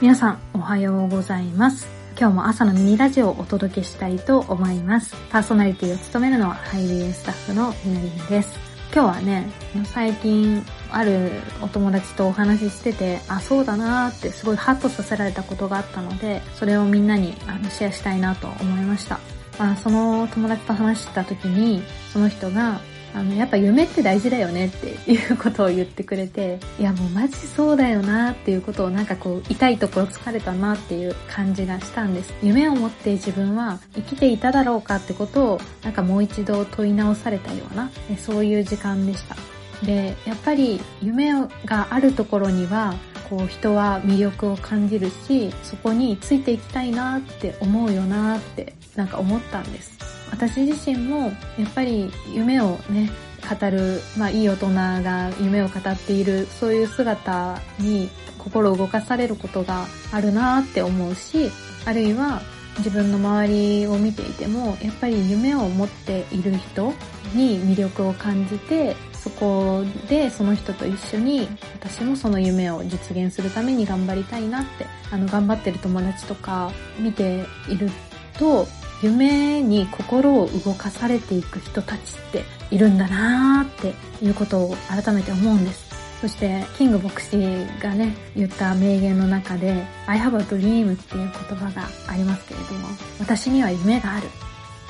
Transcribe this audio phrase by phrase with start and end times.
[0.00, 1.88] 皆さん、おはようございます。
[2.16, 5.16] 今日も朝のミニラジオをお届けしたいと思います。
[5.28, 8.56] パーソナリティを務めるのはハイビースタッフのみなりなです。
[8.94, 9.50] 今日はね、
[9.86, 19.18] 最近あるお友達とお話ししてて、あ、そうだなーってすごいハッとさせられたことがあったので、それをみんなにあのシェアしたいなと思いました。
[19.58, 22.80] まあ、その友達と話した時に、その人が、
[23.14, 32.34] あの、やっぱ夢って大事だよねっていうことを言ってくれて、いやもうマジそうだよなっていうことをなんかこう、痛いところ疲れたなっていう感じがしたんです。
[32.42, 39.36] 夢を持って自分は生きていただろうかってことを、なんかもう一度問い直されたような、そういう時間でした。
[39.84, 41.32] で、やっぱり夢
[41.64, 42.94] があるところには、
[43.28, 50.07] こう人は魅力を感じるし、そこについていきたいなって思うよなってなんか思ったんです。
[50.30, 53.10] 私自身もやっぱり夢をね、
[53.48, 61.50] 語る、まあいい大人が夢を語っている、そういう姿に心を動かされることがあるなって思うし、
[61.84, 62.42] あるいは
[62.78, 66.92] 自分の周りを見ていても、やっぱり夢を持っている人
[67.34, 77.90] に魅力を感じて、そこでその人と一緒に私もその夢を実現するために頑張りたいなって、あの頑張ってる友達とか見ている
[78.38, 78.66] と、
[79.02, 85.88] 夢に心を動かされていく人たちっているんだなーっていうことを改めて思うんです。
[86.20, 87.36] そして、キング牧師
[87.80, 92.88] がね、言った名言の中で、I have a dream っていう言葉がありますけれども、
[93.20, 94.26] 私には夢がある。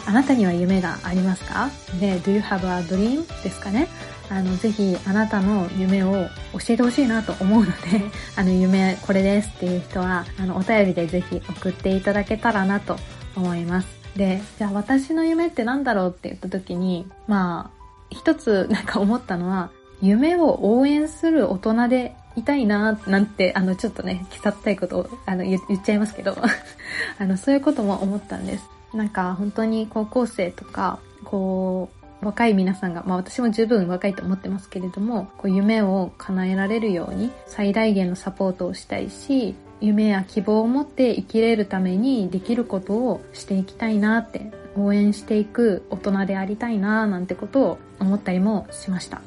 [0.07, 1.69] あなたには夢がありますか？
[2.01, 3.27] で、Do you have a dream?
[3.43, 3.89] ですかね。
[4.31, 6.29] あの、ぜひあなたの夢を教
[6.71, 7.73] えてほしいなと思うので、
[8.37, 12.99] あの、夢これですっていう人は、あの、お便りでぜひ送っていただけたらなと
[13.39, 13.89] 思います。
[14.17, 17.79] で、じゃあ私の夢って何だろうって言った時に、まあ、
[18.11, 19.71] 一つ なんか思ったのは、
[20.03, 26.37] 夢を応援する大人でいたいななんて、あの、ちょっとね、きさったいことをあの言っちゃいますけど、
[27.19, 28.65] あの、そういうことも思ったんです。
[28.95, 31.91] なんか本当に高校生とか、こ
[32.23, 49.21] う、若い皆さんが、まあ私も十分若いと思ってますけれども、こう夢を叶えられるように最大限のサポートをしたいし、夢や希望を持って生きれるためにできることをしていきたいなって応援していく大人でありたいななんてことを思ったりもしました。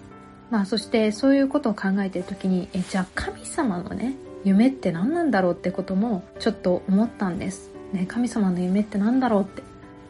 [0.50, 7.72] まあそしてそういうことを考えてる時に、え、じゃあ神様のね、夢って何なんだろうってこともちょっと思ったんです。
[7.94, 9.64] ね、神様の夢って何だろうって。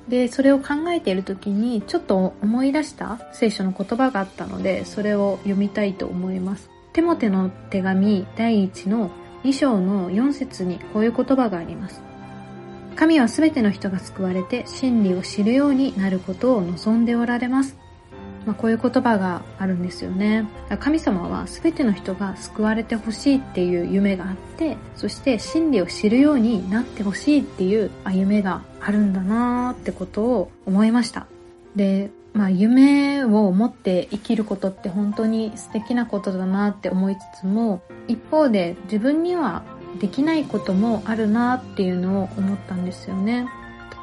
[0.07, 6.69] で、それを考えている時にちょっと思い出した聖書の言葉があったので、それを読みたいと思います。
[6.93, 9.11] テモテの手紙第1の
[9.43, 12.01] 2章の4節にこういう言葉があります。
[12.95, 17.77] 神はすべての人が救われて真理を知るようになることを望んでおられます。
[18.45, 20.47] まあ、こういう言葉があるんですよね。
[20.79, 31.27] 神様はすべての人が救われてほしいっていう夢があって、そして真理を知るようになってほしいっていう夢があるんだなーってことを思いました。
[31.75, 39.63] で、まあ夢を持って生きることって本当に素敵なことだなって思いつつも、一方で自分には
[39.99, 43.47] できないこともあるなっていうのを思ったんですよね。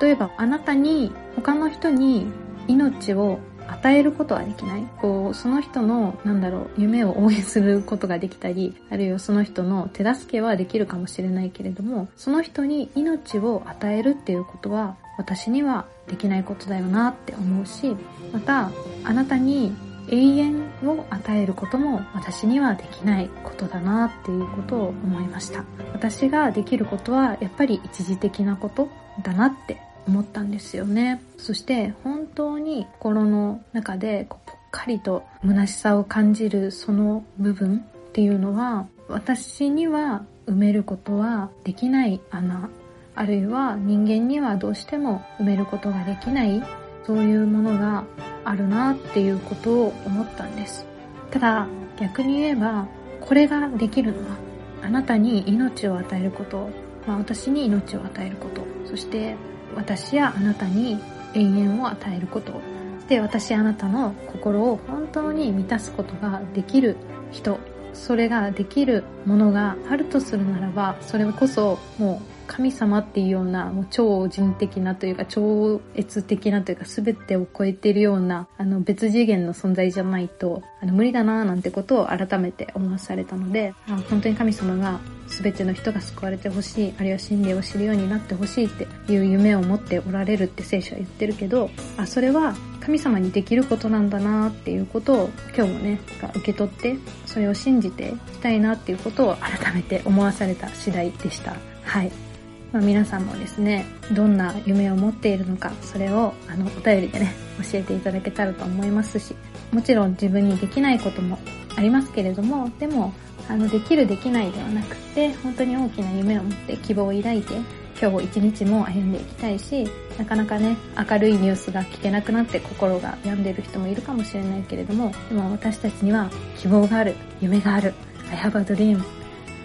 [0.00, 2.26] 例えばあなたに他の人に
[2.68, 4.82] 命を与えることはできない。
[5.00, 17.96] こう、その人の、なんだろう、夢を応援することができたり、あるいはその人の手助けはできるかもしれないけれども、その人に命を与えるっていうことは、私にはできないことだよなって思うし、
[18.32, 18.70] また、
[19.04, 19.74] あなたに
[20.10, 25.64] 永遠を与えることも私にはできないことだなっていうことを思いました。
[25.92, 28.88] 私ができることはやっぱり一時的なこと
[29.22, 31.22] だなって思ったんですよね。
[31.36, 42.70] そして本当に心の中でぽっかりと虚しさを感じるその部分っていうのは私には埋めることはできない穴
[43.14, 46.62] あるいは人間にはどうしても埋めることができない
[47.06, 48.04] そういうものが
[48.44, 50.86] あるなっていうことを思ったんです。
[51.30, 51.66] ただ
[52.00, 52.86] 逆に言えば
[53.20, 54.36] これができるのは
[54.82, 56.70] あなたに命を与えること、
[57.06, 59.36] まあ、私に命を与えることそして
[59.74, 60.98] 私やあなたに
[61.34, 62.60] 永遠を与えること。
[63.08, 66.96] で私あなたの心を本当に満たすことができる
[67.30, 67.58] 人。
[67.94, 83.74] それができるものがあるとするならばそれこそもう神様っていうようなもう超人的なというか超越的なというか全てを超えているようなあの別次元の存在じゃないとあの無理だななんてことを改めて思わされたので
[84.10, 84.98] 本当に神様が
[85.28, 92.56] 全ての人が救われてほしいあるいは真理を知るようになってほしいっていう夢を持っておられるって聖書は言ってるけどあそれは
[92.88, 96.00] 神様にできることなんだなっていうことを今日もね、
[96.36, 96.96] 受け取って、
[97.26, 101.54] それを信じていきたいなっていうことを改めて思わされた次第でした。
[101.82, 102.27] はい。
[102.72, 107.34] まあ、皆さんもですね、どんな夢を持っているのか、それをあのお便りでね、
[107.70, 109.34] 教えていただけたらと思いますし、
[109.72, 111.38] もちろん自分にできないことも
[111.76, 113.14] ありますけれども、でも、
[113.48, 117.54] あの、できるできないではなくて、本当に大きな夢を持って希望を抱いて、
[118.00, 119.88] 今日一日も歩んでいきたいし、
[120.18, 120.76] なかなかね、
[121.10, 127.94] 明るいニュースが聞けなくなって心が病んでいる人もいるかもしれないけれども、でも私たちには希望がある、夢がある。
[128.30, 129.02] I have a dream.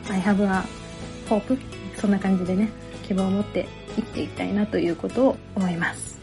[0.10, 0.64] I have a
[1.30, 1.60] hope.
[2.00, 2.70] そんな感じでね、
[3.04, 6.20] 希望を持って生きていきたいなということを思います。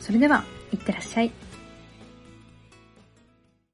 [0.00, 1.32] それでは、いってらっしゃい。